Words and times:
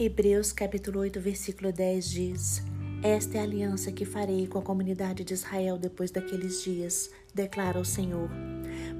Hebreus 0.00 0.52
capítulo 0.52 1.00
8, 1.00 1.18
versículo 1.18 1.72
10 1.72 2.08
diz: 2.08 2.62
Esta 3.02 3.38
é 3.38 3.40
a 3.40 3.42
aliança 3.42 3.90
que 3.90 4.04
farei 4.04 4.46
com 4.46 4.60
a 4.60 4.62
comunidade 4.62 5.24
de 5.24 5.34
Israel 5.34 5.76
depois 5.76 6.12
daqueles 6.12 6.62
dias, 6.62 7.10
declara 7.34 7.80
o 7.80 7.84
Senhor. 7.84 8.30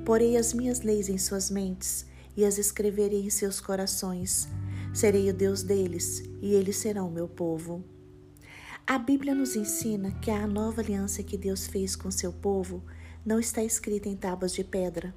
Porei 0.04 0.36
as 0.36 0.52
minhas 0.52 0.80
leis 0.80 1.08
em 1.08 1.16
suas 1.16 1.52
mentes 1.52 2.04
e 2.36 2.44
as 2.44 2.58
escreverei 2.58 3.20
em 3.20 3.30
seus 3.30 3.60
corações. 3.60 4.48
Serei 4.92 5.30
o 5.30 5.32
Deus 5.32 5.62
deles 5.62 6.24
e 6.42 6.52
eles 6.52 6.78
serão 6.78 7.08
meu 7.08 7.28
povo. 7.28 7.84
A 8.84 8.98
Bíblia 8.98 9.36
nos 9.36 9.54
ensina 9.54 10.10
que 10.20 10.32
a 10.32 10.48
nova 10.48 10.80
aliança 10.80 11.22
que 11.22 11.36
Deus 11.36 11.68
fez 11.68 11.94
com 11.94 12.10
seu 12.10 12.32
povo 12.32 12.82
não 13.24 13.38
está 13.38 13.62
escrita 13.62 14.08
em 14.08 14.16
tábuas 14.16 14.52
de 14.52 14.64
pedra. 14.64 15.14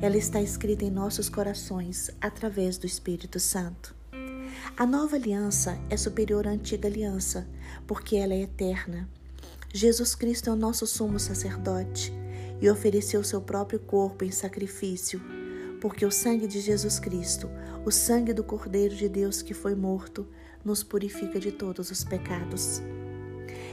Ela 0.00 0.16
está 0.16 0.40
escrita 0.40 0.84
em 0.84 0.90
nossos 0.92 1.28
corações 1.28 2.12
através 2.20 2.78
do 2.78 2.86
Espírito 2.86 3.40
Santo. 3.40 3.95
A 4.76 4.86
nova 4.86 5.16
aliança 5.16 5.78
é 5.88 5.96
superior 5.96 6.46
à 6.46 6.50
antiga 6.50 6.88
aliança, 6.88 7.48
porque 7.86 8.16
ela 8.16 8.34
é 8.34 8.42
eterna. 8.42 9.08
Jesus 9.72 10.14
Cristo 10.14 10.50
é 10.50 10.52
o 10.52 10.56
nosso 10.56 10.86
sumo 10.86 11.18
sacerdote 11.18 12.12
e 12.60 12.68
ofereceu 12.70 13.22
seu 13.22 13.40
próprio 13.40 13.78
corpo 13.78 14.24
em 14.24 14.30
sacrifício, 14.30 15.20
porque 15.80 16.04
o 16.04 16.10
sangue 16.10 16.46
de 16.46 16.60
Jesus 16.60 16.98
Cristo, 16.98 17.50
o 17.84 17.90
sangue 17.90 18.32
do 18.32 18.44
Cordeiro 18.44 18.94
de 18.94 19.08
Deus 19.08 19.42
que 19.42 19.54
foi 19.54 19.74
morto, 19.74 20.26
nos 20.64 20.82
purifica 20.82 21.38
de 21.38 21.52
todos 21.52 21.90
os 21.90 22.02
pecados. 22.04 22.82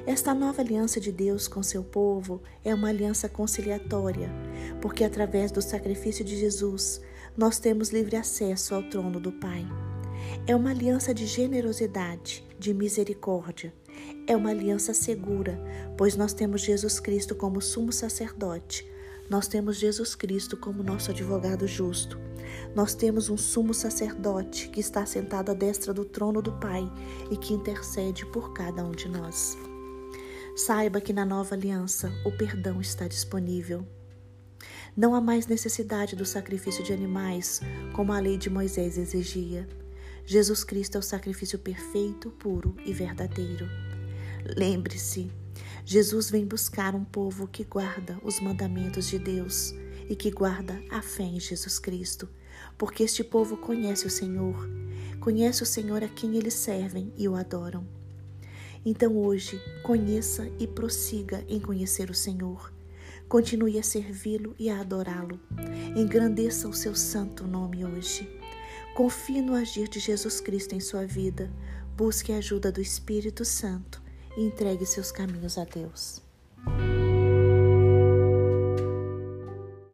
Esta 0.06 0.34
nova 0.34 0.62
aliança 0.62 1.00
de 1.00 1.12
Deus 1.12 1.48
com 1.48 1.64
seu 1.64 1.84
povo 1.84 2.42
é 2.64 2.74
uma 2.74 2.90
aliança 2.90 3.30
conciliatória, 3.30 4.30
porque 4.82 5.04
através 5.04 5.52
do 5.52 5.62
sacrifício 5.62 6.26
de 6.26 6.38
Jesus 6.38 7.02
nós 7.38 7.58
temos 7.58 7.90
livre 7.90 8.16
acesso 8.16 8.76
ao 8.76 8.84
trono 8.84 9.20
do 9.20 9.32
Pai. 9.32 9.66
É 10.46 10.56
uma 10.56 10.72
aliança 10.72 11.14
de 11.14 11.26
generosidade, 11.26 12.44
de 12.60 12.74
misericórdia. 12.74 13.74
É 14.28 14.36
uma 14.36 14.50
aliança 14.50 14.94
segura, 14.94 15.58
pois 15.98 16.16
nós 16.16 16.34
temos 16.34 16.62
Jesus 16.62 17.00
Cristo 17.00 17.36
como 17.36 17.62
sumo 17.62 17.94
sacerdote. 17.94 18.86
Nós 19.30 19.48
temos 19.48 19.78
Jesus 19.78 20.16
Cristo 20.16 20.58
como 20.58 20.84
nosso 20.84 21.12
advogado 21.12 21.66
justo. 21.66 22.20
Nós 22.76 22.94
temos 22.94 23.30
um 23.30 23.38
sumo 23.38 23.74
sacerdote 23.74 24.70
que 24.70 24.80
está 24.80 25.06
sentado 25.06 25.52
à 25.52 25.54
destra 25.54 25.94
do 25.94 26.04
trono 26.04 26.42
do 26.42 26.52
Pai 26.54 26.92
e 27.32 27.38
que 27.38 27.54
intercede 27.54 28.26
por 28.26 28.54
cada 28.54 28.84
um 28.84 28.92
de 28.92 29.08
nós. 29.08 29.58
Saiba 30.56 31.02
que 31.02 31.14
na 31.14 31.26
nova 31.26 31.56
aliança 31.56 32.12
o 32.26 32.32
perdão 32.32 32.82
está 32.82 33.08
disponível. 33.08 33.88
Não 34.96 35.16
há 35.16 35.22
mais 35.22 35.48
necessidade 35.48 36.16
do 36.16 36.26
sacrifício 36.26 36.84
de 36.84 36.94
animais, 36.94 37.62
como 37.94 38.12
a 38.12 38.20
lei 38.20 38.38
de 38.38 38.50
Moisés 38.50 38.98
exigia. 38.98 39.68
Jesus 40.26 40.64
Cristo 40.64 40.96
é 40.96 41.00
o 41.00 41.04
sacrifício 41.04 41.60
perfeito, 41.60 42.32
puro 42.32 42.76
e 42.86 42.94
verdadeiro. 42.94 43.68
Lembre-se, 44.58 45.30
Jesus 45.86 46.30
vem 46.30 46.46
buscar 46.46 46.96
um 46.96 47.04
povo 47.04 47.48
que 47.48 47.64
guarda 47.66 48.18
os 48.24 48.40
mandamentos 48.40 49.08
de 49.08 49.20
Deus 49.20 49.74
e 50.10 50.16
que 50.16 50.32
guarda 50.32 50.82
a 50.90 51.02
fé 51.02 51.24
em 51.24 51.40
Jesus 51.40 51.78
Cristo, 51.78 52.30
porque 52.78 53.04
este 53.04 53.24
povo 53.24 53.58
conhece 53.58 54.08
o 54.08 54.10
Senhor, 54.10 54.70
conhece 55.20 55.62
o 55.64 55.66
Senhor 55.66 56.04
a 56.04 56.08
quem 56.08 56.38
eles 56.38 56.54
servem 56.54 57.14
e 57.18 57.28
o 57.28 57.36
adoram. 57.36 57.86
Então 58.86 59.18
hoje, 59.18 59.62
conheça 59.82 60.50
e 60.60 60.68
prossiga 60.68 61.44
em 61.48 61.60
conhecer 61.60 62.10
o 62.10 62.14
Senhor. 62.16 62.74
Continue 63.28 63.80
a 63.80 63.84
servi-lo 63.84 64.56
e 64.60 64.70
a 64.70 64.80
adorá-lo. 64.80 65.40
Engrandeça 65.96 66.68
o 66.68 66.74
seu 66.74 66.94
santo 66.96 67.48
nome 67.48 67.86
hoje. 67.86 68.43
Confie 68.94 69.42
no 69.42 69.56
agir 69.56 69.88
de 69.88 70.00
Jesus 70.00 70.40
Cristo 70.40 70.76
em 70.76 70.80
sua 70.80 71.06
vida. 71.06 71.52
Busque 71.98 72.32
a 72.32 72.38
ajuda 72.38 72.72
do 72.72 72.80
Espírito 72.80 73.44
Santo 73.44 74.00
e 74.38 74.46
entregue 74.46 74.86
seus 74.86 75.12
caminhos 75.12 75.58
a 75.58 75.64
Deus. 75.64 76.22